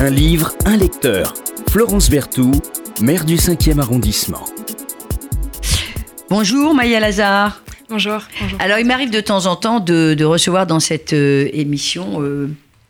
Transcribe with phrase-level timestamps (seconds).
[0.00, 1.34] Un livre, un lecteur.
[1.70, 2.62] Florence Berthoud,
[3.02, 4.44] maire du 5e arrondissement.
[6.30, 7.64] Bonjour Maya Lazare.
[7.88, 8.20] Bonjour.
[8.60, 12.48] Alors il m'arrive de temps en temps de, recevoir dans cette euh, émission euh,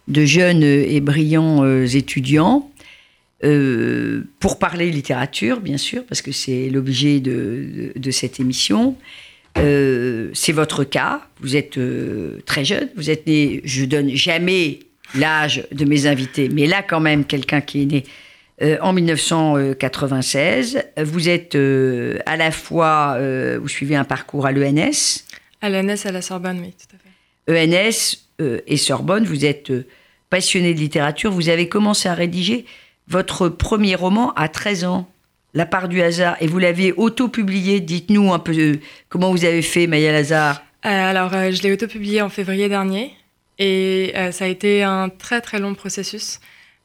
[0.09, 2.71] de jeunes et brillants euh, étudiants
[4.39, 8.97] pour parler littérature, bien sûr, parce que c'est l'objet de, de, cette émission.
[9.55, 11.23] c'est votre cas.
[11.41, 11.79] Vous êtes
[12.45, 12.91] très jeune.
[12.97, 13.63] Vous êtes né.
[13.65, 14.81] Je donne jamais
[15.15, 18.05] l'âge de mes invités, mais là quand même quelqu'un qui est né
[18.61, 20.83] euh, en 1996.
[21.05, 25.23] Vous êtes euh, à la fois, euh, vous suivez un parcours à l'ENS.
[25.63, 27.09] À l'ENS, à la Sorbonne, oui, tout à fait.
[27.51, 28.17] ENS
[28.67, 29.73] et Sorbonne, vous êtes
[30.29, 31.31] passionné de littérature.
[31.31, 32.67] Vous avez commencé à rédiger
[33.09, 35.09] votre premier roman à 13 ans.
[35.55, 36.37] La part du hasard.
[36.41, 37.81] Et vous l'avez auto-publié.
[37.81, 40.63] Dites-nous un peu comment vous avez fait, Maya Lazare?
[40.83, 43.13] alors, je l'ai auto-publié en février dernier.
[43.59, 46.41] Et euh, ça a été un très très long processus.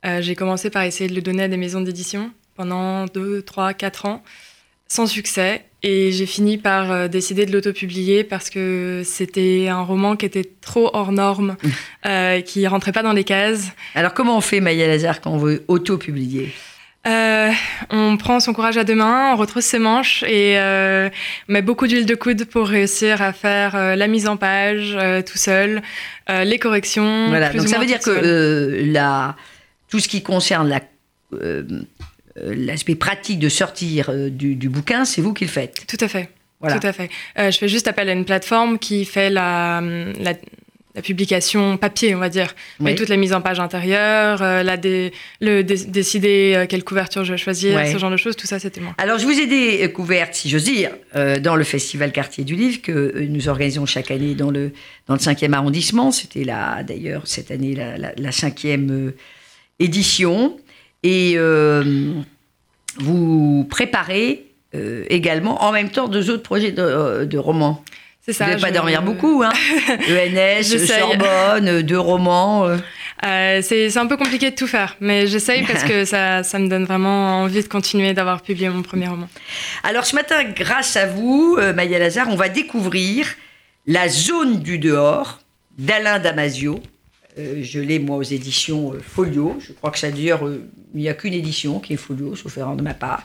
[0.05, 3.73] Euh, j'ai commencé par essayer de le donner à des maisons d'édition pendant 2, 3,
[3.73, 4.23] 4 ans,
[4.87, 5.65] sans succès.
[5.85, 10.49] Et j'ai fini par euh, décider de l'auto-publier parce que c'était un roman qui était
[10.61, 11.57] trop hors norme,
[12.05, 13.67] euh, qui rentrait pas dans les cases.
[13.93, 16.53] Alors comment on fait, Maya Lazare, quand on veut auto-publier?
[17.05, 17.51] Euh,
[17.89, 21.09] on prend son courage à deux mains, on retrousse ses manches et euh,
[21.49, 24.97] on met beaucoup d'huile de coude pour réussir à faire euh, la mise en page
[25.25, 25.81] tout seul,
[26.29, 27.27] les corrections.
[27.27, 29.35] Voilà, donc ça veut dire que la,
[29.89, 30.79] tout ce qui concerne la,
[32.35, 35.85] l'aspect pratique de sortir du, bouquin, c'est vous qui le faites.
[35.87, 36.29] Tout à fait.
[36.61, 36.79] Voilà.
[36.79, 37.09] Tout à fait.
[37.37, 39.81] je fais juste appel à une plateforme qui fait la,
[40.19, 40.33] la
[40.95, 44.77] la publication papier, on va dire, mais toute la mise en page intérieure, euh, la
[45.41, 48.79] le décider euh, quelle couverture je vais choisir, ce genre de choses, tout ça, c'était
[48.79, 48.93] moi.
[48.99, 52.81] Alors, je vous ai découverte, si j'ose dire, euh, dans le festival Quartier du Livre
[52.81, 54.71] que nous organisons chaque année dans le,
[55.07, 56.11] dans le 5e arrondissement.
[56.11, 59.13] C'était là, d'ailleurs, cette année, la, la, cinquième
[59.79, 60.57] édition.
[61.01, 61.37] Et
[62.99, 64.45] vous préparez
[65.09, 67.83] également, en même temps, deux autres projets de, de romans.
[68.25, 68.45] C'est ça.
[68.45, 69.51] Vous n'allez pas dormir beaucoup, hein
[69.89, 72.65] ENS, Sorbonne, deux romans.
[72.65, 72.77] Euh.
[73.25, 76.69] Euh, c'est un peu compliqué de tout faire, mais j'essaye parce que ça, ça, me
[76.69, 79.27] donne vraiment envie de continuer d'avoir publié mon premier roman.
[79.83, 83.27] Alors ce matin, grâce à vous, euh, Maya Lazare, on va découvrir
[83.87, 85.41] La zone du dehors
[85.77, 86.81] d'Alain Damasio.
[87.37, 89.57] je l'ai moi aux éditions Folio.
[89.59, 90.49] Je crois que ça d'ailleurs,
[90.95, 93.23] il n'y a qu'une édition qui est Folio, sauf erreur de ma part.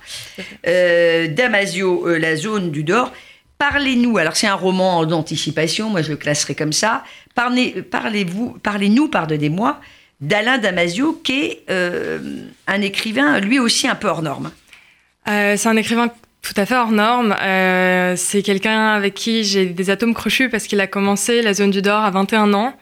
[0.64, 3.12] Damasio, La zone du dehors.
[3.58, 7.02] Parlez-nous, alors c'est un roman d'anticipation, moi je le classerai comme ça.
[7.34, 9.80] Parlez-vous, parlez-nous, pardonnez-moi,
[10.20, 12.18] d'Alain Damasio, qui est euh,
[12.68, 14.52] un écrivain, lui aussi un peu hors norme.
[15.28, 16.08] Euh, c'est un écrivain
[16.42, 17.34] tout à fait hors norme.
[17.40, 21.70] Euh, c'est quelqu'un avec qui j'ai des atomes crochus parce qu'il a commencé La Zone
[21.70, 22.74] du Dor à 21 ans.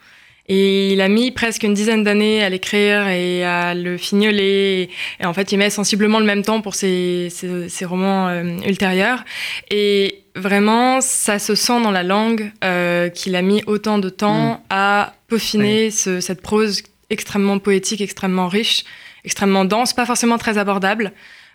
[0.48, 4.90] Et il a mis presque une dizaine d'années à l'écrire et à le fignoler.
[5.20, 8.30] Et en fait, il met sensiblement le même temps pour ses, ses, romans
[8.64, 9.24] ultérieurs.
[9.70, 14.54] Et vraiment, ça se sent dans la langue euh, qu'il a mis autant de temps
[14.54, 14.60] mm.
[14.70, 18.84] à peaufiner cette prose extrêmement poétique, extrêmement riche,
[19.24, 21.12] extrêmement dense, pas forcément très abordable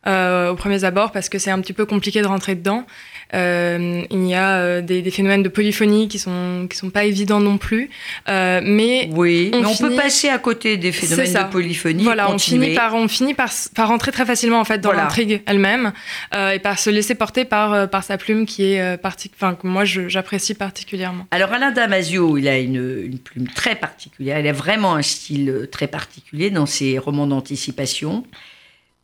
[0.08, 2.86] euh, au premier abord parce que c'est un petit peu compliqué de rentrer dedans.
[3.34, 7.40] Euh, il y a euh, des, phénomènes de polyphonie qui sont qui sont pas évidents
[7.40, 7.90] non plus.
[8.28, 12.04] Euh, mais oui, on mais on peut passer à côté des phénomènes de polyphonie.
[12.04, 15.42] Voilà, on finit par on finit par, par rentrer très facilement en fait dans l'intrigue
[15.46, 15.94] elle-même
[16.34, 20.54] et par se laisser porter par par sa plume qui est enfin que moi j'apprécie
[20.54, 21.26] particulièrement.
[21.32, 24.40] Alors Alain Damasio, il a une, une, plume très particulière.
[24.40, 28.26] Il a vraiment un style très particulier dans ses romans d'anticipation.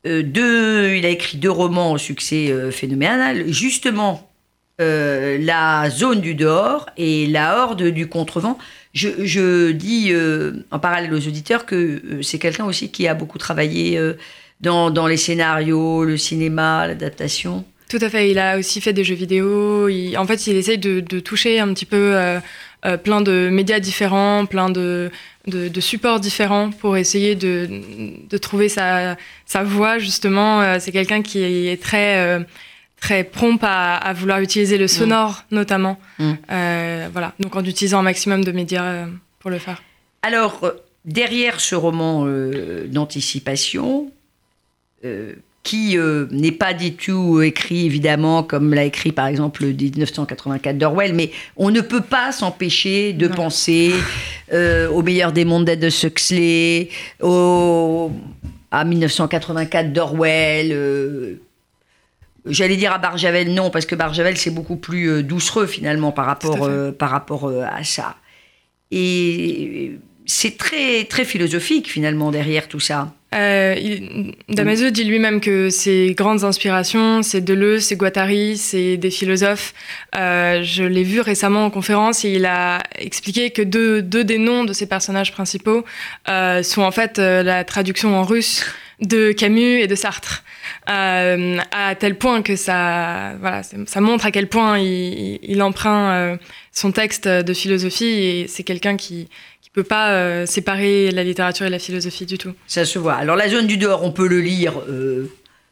[0.07, 3.51] Euh, deux, il a écrit deux romans au succès euh, phénoménal.
[3.51, 4.29] Justement,
[4.79, 8.57] euh, La zone du dehors et La horde du contrevent.
[8.94, 10.12] Je, dis
[10.72, 14.00] en parallèle aux auditeurs que c'est quelqu'un aussi qui a beaucoup travaillé
[14.59, 17.63] dans, les scénarios, le cinéma, l'adaptation.
[17.90, 18.31] Tout à fait.
[18.31, 19.88] Il a aussi fait des jeux vidéo.
[20.17, 22.16] en fait, il essaye de, toucher un petit peu
[23.03, 25.11] plein de médias différents, plein de,
[25.47, 27.81] de, supports différents pour essayer de,
[28.29, 29.16] de trouver sa,
[29.46, 30.61] sa voix, justement.
[30.61, 32.43] Euh, c'est quelqu'un qui est très, euh,
[32.99, 35.55] très prompt à, à, vouloir utiliser le sonore, mm.
[35.55, 35.99] notamment.
[36.19, 36.31] Mm.
[36.52, 39.05] Euh, voilà, donc en utilisant un maximum de médias
[39.40, 39.81] pour le faire.
[40.22, 40.73] Alors,
[41.05, 42.28] derrière ce roman
[42.87, 44.11] d'anticipation,
[45.67, 51.14] qui euh, n'est pas du tout écrit évidemment comme l'a écrit par exemple 1984 d'Orwell,
[51.14, 53.91] mais on ne peut pas s'empêcher de penser
[54.53, 56.87] euh, au meilleur des mondes d'Ed de Huxley,
[57.22, 58.14] au,
[58.72, 60.69] à 1984 d'Orwell.
[60.72, 61.34] Euh,
[62.46, 66.69] j'allais dire à Barjavel, non, parce que Barjavel, c'est beaucoup plus doucereux finalement par rapport,
[66.97, 68.16] par rapport à ça.
[68.90, 73.11] Et c'est très, très philosophique finalement derrière tout ça.
[73.35, 73.76] Euh,
[74.47, 79.74] Damasio dit lui-même que ses grandes inspirations, c'est Deleuze, c'est Guattari, c'est des philosophes.
[80.16, 84.38] Euh, je l'ai vu récemment en conférence et il a expliqué que deux, deux des
[84.38, 85.84] noms de ses personnages principaux
[86.29, 88.66] euh, sont en fait euh, la traduction en russe
[89.02, 90.44] de Camus et de Sartre.
[90.90, 96.12] Euh, à tel point que ça, voilà, ça montre à quel point il, il emprunte
[96.14, 96.38] euh,
[96.72, 99.28] son texte de philosophie et c'est quelqu'un qui,
[99.78, 102.52] peut pas euh, séparer la littérature et la philosophie du tout.
[102.66, 103.14] Ça se voit.
[103.14, 105.29] Alors la zone du dehors, on peut le lire euh,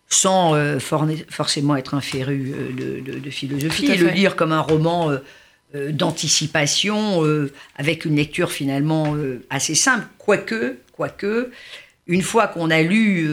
[0.09, 5.11] sans euh, forcément être un féru de, philosophie, et le lire comme un roman
[5.73, 7.23] d'anticipation,
[7.75, 9.17] avec une lecture finalement
[9.49, 11.49] assez simple, quoique, quoique,
[12.05, 13.27] une fois qu'on a lu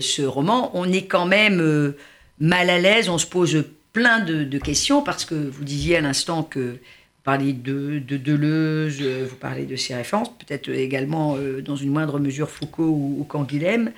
[0.00, 1.94] ce roman, on est quand même
[2.40, 6.42] mal à l'aise, on se pose plein de, questions, parce que vous disiez à l'instant
[6.42, 6.78] que
[7.26, 11.90] parlez de, de Deleuze, euh, vous parlez de ses références, peut-être également euh, dans une
[11.90, 13.90] moindre mesure Foucault ou, ou Canguilhem.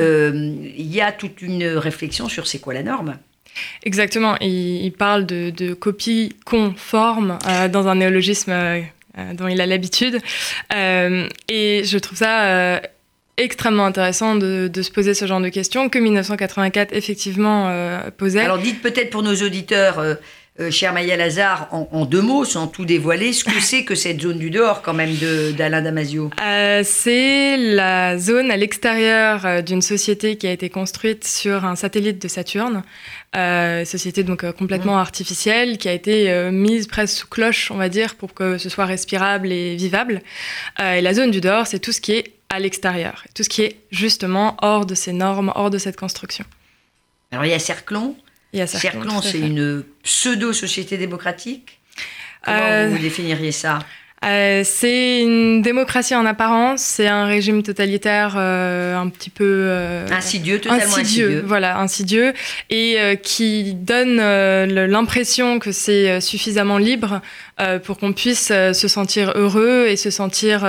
[0.00, 0.32] Euh,
[0.76, 3.16] il y a toute une réflexion sur c'est quoi la norme.
[3.84, 7.38] Exactement, il, parle de, copie conforme
[7.70, 8.52] dans un néologisme
[9.34, 10.18] dont il a l'habitude.
[10.72, 12.82] et je trouve ça
[13.36, 17.70] extrêmement intéressant de, se poser ce genre de questions que 1984 effectivement
[18.16, 18.40] posait.
[18.40, 20.02] Alors dites peut-être pour nos auditeurs
[20.60, 24.20] euh, cher Maya Lazare, en, deux mots, sans tout dévoiler, ce que c'est que cette
[24.20, 25.12] zone du dehors, quand même,
[25.56, 26.30] d'Alain Damasio?
[26.40, 31.74] Euh, C'est la zone à l'extérieur euh, d'une société qui a été construite sur un
[31.74, 32.84] satellite de Saturne,
[33.34, 35.00] société donc complètement mmh.
[35.00, 38.84] artificielle, qui a été mise presque sous cloche, on va dire, pour que ce soit
[38.84, 40.22] respirable et vivable.
[40.78, 43.62] et la zone du dehors, c'est tout ce qui est à l'extérieur, tout ce qui
[43.62, 46.44] est justement hors de ces normes, hors de cette construction.
[47.32, 48.14] Alors il y a Cerclon,
[48.66, 51.80] Cerclon, c'est une pseudo-société démocratique
[52.44, 53.78] Comment euh, vous définiriez ça?
[54.24, 59.70] euh, c'est une démocratie en apparence, c'est un régime totalitaire euh, un petit peu
[60.10, 62.32] insidieux, totalement insidieux, voilà, insidieux,
[62.70, 67.20] et qui donne l'impression que c'est suffisamment libre
[67.84, 70.66] pour qu'on puisse se sentir heureux et se sentir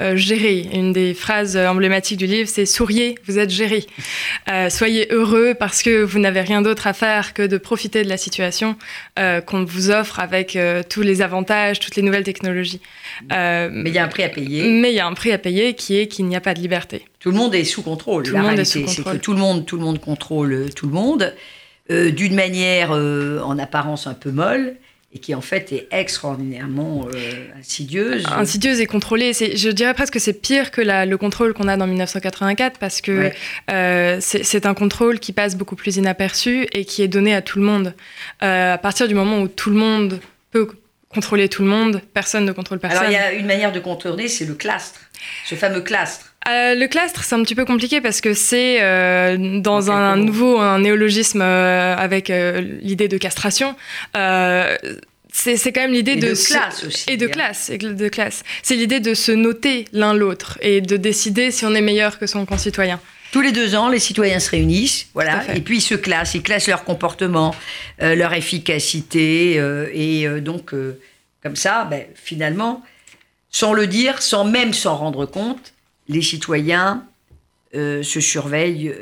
[0.00, 0.68] euh, gérer.
[0.74, 3.86] Une des phrases emblématiques du livre, c'est souriez, vous êtes géré.
[4.50, 8.08] Euh, soyez heureux parce que vous n'avez rien d'autre à faire que de profiter de
[8.10, 8.76] la situation
[9.18, 10.58] euh, qu'on vous offre avec
[10.90, 12.80] tous les avantages, toutes les nouvelles technologies.
[13.30, 14.68] mais il y a un prix à payer.
[14.68, 16.60] Mais il y a un prix à payer qui est qu'il n'y a pas de
[16.60, 17.06] liberté.
[17.18, 18.24] Tout le monde est sous contrôle.
[18.24, 19.14] Tout le monde est sous contrôle.
[19.14, 21.34] Que tout le monde, tout le monde contrôle tout le monde.
[21.88, 24.76] d'une manière en apparence un peu molle,
[25.16, 28.22] et qui en fait est extraordinairement euh, insidieuse.
[28.30, 29.32] Insidieuse et contrôlée.
[29.32, 33.00] Je dirais presque que c'est pire que la, le contrôle qu'on a dans 1984 parce
[33.00, 33.30] que
[33.70, 37.58] euh, c'est un contrôle qui passe beaucoup plus inaperçu et qui est donné à tout
[37.58, 37.94] le monde.
[38.42, 40.20] Euh, à partir du moment où tout le monde
[40.50, 40.68] peut
[41.08, 42.98] contrôler tout le monde, personne ne contrôle personne.
[42.98, 45.00] Alors il y a une manière de contourner, c'est le clastre,
[45.46, 46.35] ce fameux clastre.
[46.46, 48.80] Le clastre, c'est un petit peu compliqué parce que c'est
[49.60, 53.74] dans un, nouveau, un néologisme avec l'idée de castration
[55.36, 57.30] c'est quand même l'idée de, classe aussi et de hein.
[57.30, 58.42] classe et de classe.
[58.62, 62.26] C'est l'idée de se noter l'un l'autre et de décider si on est meilleur que
[62.26, 63.00] son concitoyen.
[63.32, 66.42] Tous les deux ans, les citoyens se réunissent, voilà, et puis ils se classent, ils
[66.42, 67.54] classent leur comportement,
[68.00, 70.72] euh, leur efficacité, euh, et euh, donc
[71.42, 72.82] comme ça, ben, finalement,
[73.50, 75.74] sans le dire, sans même s'en rendre compte,
[76.08, 77.04] les citoyens
[77.74, 78.94] se surveillent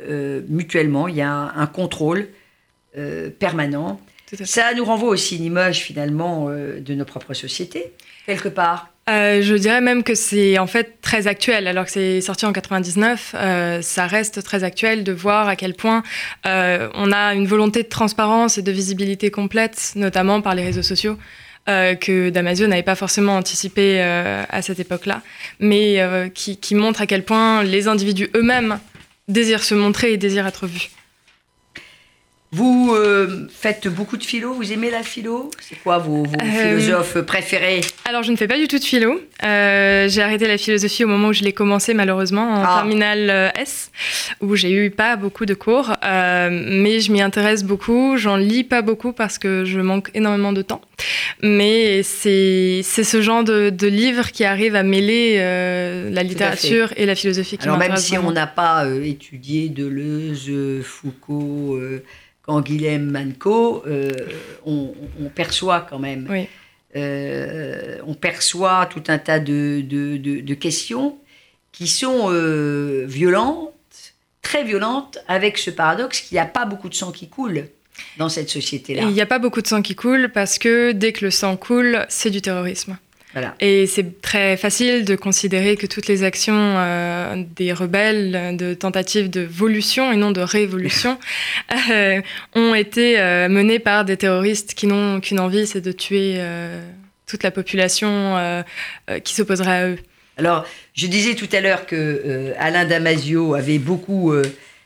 [0.49, 1.07] mutuellement.
[1.07, 2.29] Il y a un contrôle
[3.39, 4.01] permanent
[4.43, 7.93] ça nous renvoie aussi une image finalement euh, de nos propres sociétés,
[8.27, 8.89] quelque part.
[9.11, 12.53] Euh, je dirais même que c'est en fait très actuel, alors que c'est sorti en
[12.55, 16.03] 99, euh, ça reste très actuel de voir à quel point
[16.45, 21.19] on a une volonté de transparence et de visibilité complète, notamment par les réseaux sociaux.
[21.67, 25.23] Que Damasio n'avait pas forcément anticipé à cette époque-là,
[25.61, 28.79] mais qui, qui montre à quel point les individus eux-mêmes
[29.29, 30.91] désirent se montrer et désirent être vus.
[32.55, 35.51] Vous euh, faites beaucoup de philo, vous aimez la philo?
[35.61, 37.81] C'est quoi vos, euh, philosophes préférés?
[38.05, 39.21] Alors je ne fais pas du tout de philo.
[39.43, 42.75] Euh, j'ai arrêté la philosophie au moment où je l'ai commencé malheureusement en ah.
[42.77, 43.91] terminale S,
[44.41, 48.17] où j'ai eu pas beaucoup de cours, mais je m'y intéresse beaucoup.
[48.19, 50.81] J'en lis pas beaucoup parce que je manque énormément de temps.
[51.43, 57.15] Mais c'est ce genre de, de livre qui arrive à mêler la littérature et la
[57.15, 57.59] philosophie.
[57.59, 60.51] Qui Alors même si on n'a pas étudié Deleuze,
[60.83, 61.79] Foucault
[62.45, 64.11] quand Guilhem Manco, euh,
[64.67, 64.93] on,
[65.35, 66.29] perçoit quand même,
[66.95, 71.19] euh, on perçoit tout un tas de, questions
[71.73, 73.73] qui sont euh, violentes,
[74.43, 77.65] très violentes, avec ce paradoxe qu'il n'y a pas beaucoup de sang qui coule
[78.17, 79.03] dans cette société-là.
[79.03, 81.57] Il n'y a pas beaucoup de sang qui coule parce que dès que le sang
[81.57, 82.97] coule, c'est du terrorisme.
[83.61, 89.29] Et c'est très facile de considérer que toutes les actions euh, des rebelles, de tentatives
[89.29, 91.19] de volution et non de révolution,
[91.91, 92.21] euh,
[92.55, 96.41] ont été euh, menées par des terroristes qui n'ont qu'une envie, c'est de tuer
[97.27, 98.65] toute la population
[99.25, 99.99] qui s'opposerait à eux.
[100.37, 104.33] Alors, je disais tout à l'heure que Alain Damasio avait beaucoup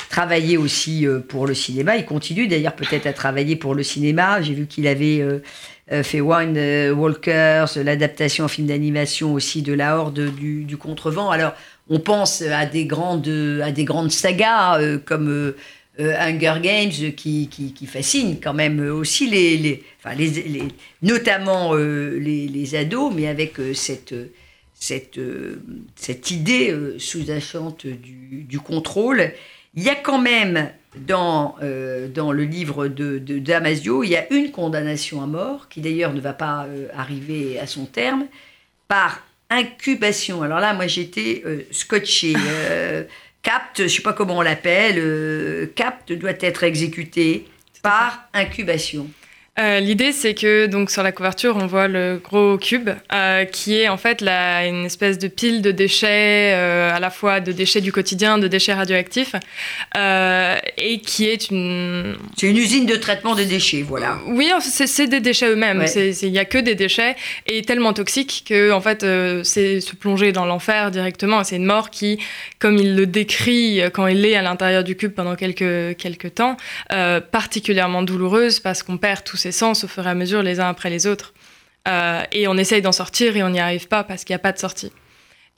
[0.08, 1.96] travaillé aussi pour le cinéma.
[1.96, 4.40] Il continue d'ailleurs peut-être à travailler pour le cinéma.
[4.42, 5.22] J'ai vu qu'il avait
[5.90, 11.30] euh, fait Wine euh, Walkers, l'adaptation en film d'animation aussi de La Horde du, Contrevent.
[11.30, 11.54] Alors,
[11.88, 13.28] on pense à des grandes,
[13.62, 15.54] à des grandes sagas euh, comme
[15.98, 20.14] Hunger Games qui, qui, fascinent quand même aussi les, enfin
[21.02, 24.14] notamment les, ados, mais avec cette,
[26.30, 29.32] idée sous-jacente du, du, contrôle.
[29.74, 34.32] Il y a quand même dans, euh, dans le livre de, Damasio, il y a
[34.32, 38.26] une condamnation à mort, qui d'ailleurs ne va pas euh, arriver à son terme,
[38.88, 40.42] par incubation.
[40.42, 42.34] Alors là, moi j'étais euh, scotché.
[43.42, 47.46] capte, je ne sais pas comment on l'appelle, capte doit être exécuté
[47.82, 49.08] par incubation.
[49.58, 53.76] Euh, l'idée, c'est que donc sur la couverture, on voit le gros cube, euh, qui
[53.76, 57.50] est en fait la, une espèce de pile de déchets, euh, à la fois de
[57.50, 59.34] déchets du quotidien, de déchets radioactifs,
[59.96, 62.16] et qui est une.
[62.36, 64.18] C'est une usine de traitement des déchets, voilà.
[64.26, 65.84] Oui, c'est des déchets eux-mêmes.
[65.96, 69.04] Il n'y a que des déchets et tellement toxiques que en fait,
[69.42, 71.42] c'est se plonger dans l'enfer directement.
[71.42, 72.18] C'est une mort qui,
[72.58, 76.56] comme il le décrit quand il est à l'intérieur du cube pendant quelques quelques temps,
[77.32, 80.68] particulièrement douloureuse parce qu'on perd tous ces sens au fur et à mesure les uns
[80.68, 81.34] après les autres.
[81.86, 84.40] Euh, et on essaye d'en sortir et on n'y arrive pas parce qu'il n'y a
[84.40, 84.92] pas de sortie.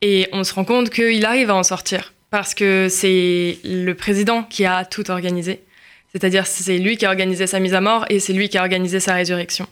[0.03, 4.45] Et on se rend compte qu'il arrive à en sortir parce que c'est le président
[4.45, 5.63] qui a tout organisé.
[6.13, 8.63] C'est-à-dire c'est lui qui a organisé sa mise à mort et c'est lui qui a
[8.63, 9.67] organisé sa résurrection.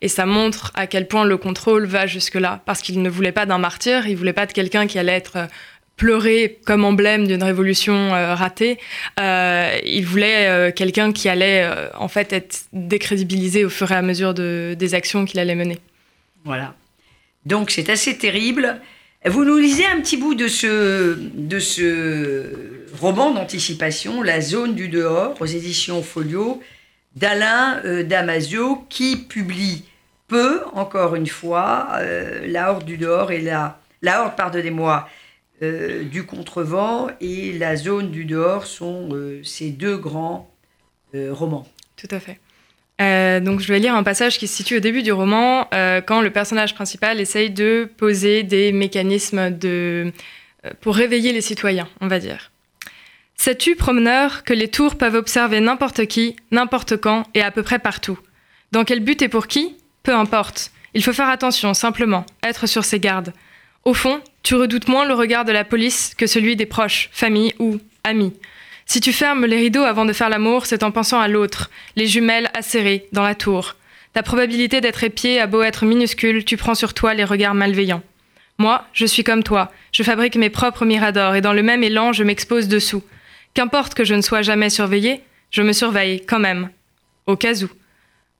[0.00, 3.46] Et ça montre à quel point le contrôle va jusque-là, parce qu'il ne voulait pas
[3.46, 5.48] d'un martyr, il voulait pas de quelqu'un qui allait être
[5.96, 8.78] pleurer comme emblème d'une révolution euh, ratée.
[9.18, 14.02] Euh, il voulait euh, quelqu'un qui allait en fait être décrédibilisé au fur et à
[14.02, 15.78] mesure de, des actions qu'il allait mener.
[16.44, 16.74] Voilà.
[17.46, 18.80] Donc c'est assez terrible.
[19.24, 22.44] Vous nous lisez un petit bout de ce, de ce
[23.00, 26.62] roman d'anticipation, La zone du dehors, aux éditions Folio,
[27.16, 29.84] d'Alain Damasio, qui publie
[30.28, 31.88] peu, encore une fois,
[32.44, 35.08] La horde du dehors et la, la horde, pardonnez-moi,
[35.62, 40.50] euh, du contrevent et la zone du dehors sont euh, ces deux grands
[41.14, 41.66] euh, romans.
[41.96, 42.38] Tout à fait.
[43.40, 45.66] donc je vais lire un passage qui se situe au début du roman,
[46.06, 50.12] quand le personnage principal essaye de poser des mécanismes de,
[50.82, 52.50] pour réveiller les citoyens, on va dire.
[53.34, 57.78] Sais-tu, promeneur, que les tours peuvent observer n'importe qui, n'importe quand et à peu près
[57.78, 58.18] partout?
[58.72, 59.76] Dans quel but et pour qui?
[60.02, 60.70] Peu importe.
[60.94, 63.32] Il faut faire attention, simplement, être sur ses gardes.
[63.84, 67.52] Au fond, tu redoutes moins le regard de la police que celui des proches, famille
[67.58, 68.32] ou amis.
[68.84, 72.06] Si tu fermes les rideaux avant de faire l'amour, c'est en pensant à l'autre, les
[72.06, 73.74] jumelles acérées dans la tour.
[74.12, 78.04] Ta probabilité d'être épié a beau être minuscule, tu prends sur toi les regards malveillants.
[78.58, 82.12] Moi, je suis comme toi, je fabrique mes propres miradors et dans le même élan,
[82.12, 83.02] je m'expose dessous.
[83.52, 86.70] Qu'importe que je ne sois jamais surveillé, je me surveille quand même,
[87.26, 87.68] au cas où.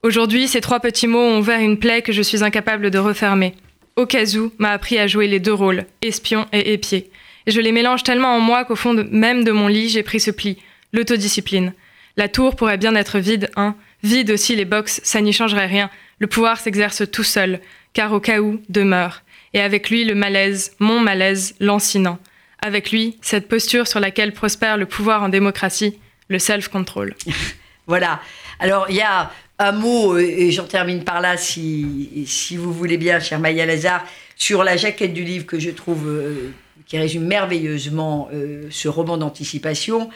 [0.03, 3.55] Aujourd'hui, ces trois petits mots ont ouvert une plaie que je suis incapable de refermer.
[3.97, 7.11] Okazu m'a appris à jouer les deux rôles, espion et épier.
[7.47, 10.19] Et je les mélange tellement en moi qu'au fond même de mon lit, j'ai pris
[10.19, 10.57] ce pli,
[10.93, 11.73] l'autodiscipline.
[12.15, 13.75] La tour pourrait bien être vide, hein.
[14.03, 15.89] Vide aussi les box, ça n'y changerait rien.
[16.19, 17.59] Le pouvoir s'exerce tout seul,
[17.93, 19.23] car au cas où demeure.
[19.53, 22.19] Et avec lui, le malaise, mon malaise, lancinant.
[22.61, 27.15] Avec lui, cette posture sur laquelle prospère le pouvoir en démocratie, le self-control.
[27.87, 28.21] voilà.
[28.59, 32.73] Alors, il y a un mot, euh, et j'en termine par là, si, si vous
[32.73, 36.51] voulez bien, cher Maya Lazare, sur la jaquette du livre que je trouve euh,
[36.85, 40.09] qui résume merveilleusement euh, ce roman d'anticipation.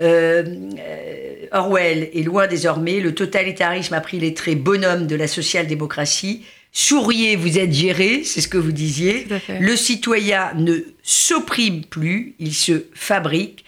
[0.00, 6.44] Orwell est loin désormais, le totalitarisme a pris les traits bonhomme de la social-démocratie.
[6.70, 9.26] Souriez, vous êtes géré, c'est ce que vous disiez.
[9.58, 13.64] Le citoyen ne s'opprime plus, il se fabrique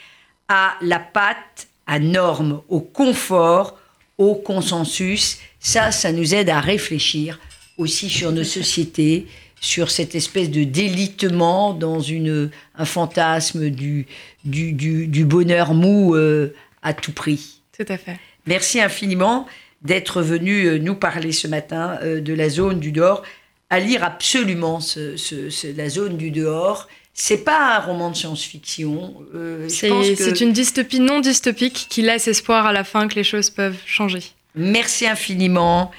[0.47, 3.80] à la patte, à normes, au confort,
[4.21, 5.39] au consensus.
[5.59, 7.41] Ça, ça nous aide à réfléchir
[7.79, 9.27] aussi sur nos sociétés,
[9.61, 14.07] sur cette espèce de délitement dans une, un fantasme du,
[14.45, 17.63] du, du, bonheur mou euh, à tout prix.
[17.77, 18.19] Tout à fait.
[18.47, 19.47] Merci infiniment
[19.83, 23.23] d'être venu euh, nous parler ce matin euh, de la zone du dehors.
[23.71, 29.15] À lire absolument ce, ce, la zone du dehors c'est pas un roman de science-fiction.
[29.35, 33.51] Euh, c'est une dystopie non dystopique qui laisse espoir à la fin que les choses
[33.51, 34.23] peuvent changer.
[34.55, 35.91] Merci infiniment,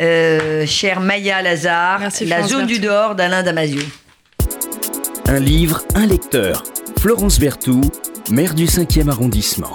[0.00, 2.00] euh, chère Maya Lazare.
[2.00, 3.82] Merci, la zone du dehors d'Alain Damasio.
[5.26, 6.64] Un livre, un lecteur.
[6.98, 7.90] Florence Berthoud,
[8.30, 9.74] maire du 5e arrondissement.